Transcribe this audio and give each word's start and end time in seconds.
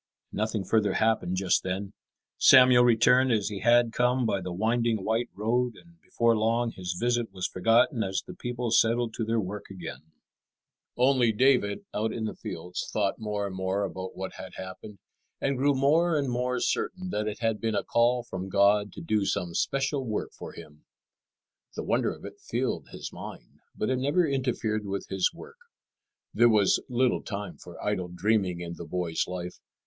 Nothing 0.31 0.63
further 0.63 0.93
happened 0.93 1.35
just 1.35 1.61
then. 1.61 1.93
Samuel 2.39 2.83
returned 2.83 3.31
as 3.31 3.49
he 3.49 3.59
had 3.59 3.93
come 3.93 4.25
by 4.25 4.41
the 4.41 4.51
winding 4.51 5.03
white 5.03 5.29
road, 5.35 5.75
and 5.75 6.01
before 6.01 6.35
long 6.35 6.71
his 6.71 6.93
visit 6.99 7.31
was 7.31 7.45
forgotten 7.45 8.01
as 8.01 8.23
the 8.25 8.33
people 8.33 8.71
settled 8.71 9.13
to 9.13 9.23
their 9.23 9.39
work 9.39 9.65
again. 9.69 10.01
[Illustration: 10.97 10.97
Saul 10.97 11.13
tries 11.19 11.27
to 11.29 11.37
kill 11.37 11.37
David] 11.37 11.53
Only 11.53 11.59
David, 11.59 11.85
out 11.93 12.13
in 12.17 12.25
the 12.25 12.33
fields, 12.33 12.89
thought 12.91 13.19
more 13.19 13.45
and 13.45 13.55
more 13.55 13.83
about 13.83 14.15
what 14.15 14.33
had 14.33 14.55
happened, 14.55 14.97
and 15.39 15.55
grew 15.55 15.75
more 15.75 16.17
and 16.17 16.31
more 16.31 16.59
certain 16.59 17.11
that 17.11 17.27
it 17.27 17.37
had 17.37 17.61
been 17.61 17.75
a 17.75 17.83
call 17.83 18.23
from 18.23 18.49
God 18.49 18.91
to 18.93 19.01
do 19.01 19.23
some 19.27 19.53
special 19.53 20.03
work 20.03 20.31
for 20.33 20.53
Him. 20.53 20.83
The 21.75 21.83
wonder 21.83 22.11
of 22.11 22.25
it 22.25 22.39
filled 22.39 22.87
his 22.89 23.13
mind, 23.13 23.59
but 23.77 23.91
it 23.91 23.99
never 23.99 24.25
interfered 24.27 24.83
with 24.83 25.09
his 25.09 25.31
work. 25.31 25.57
There 26.33 26.49
was 26.49 26.81
little 26.89 27.21
time 27.21 27.57
for 27.59 27.79
idle 27.85 28.07
dreaming 28.07 28.61
in 28.61 28.73
the 28.77 28.85
boy's 28.85 29.27
life. 29.27 29.59